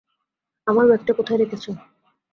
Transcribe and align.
আমার 0.67 0.85
ব্যাগটা 0.87 1.13
কোথায় 1.13 1.39
রেখেছো? 1.39 1.71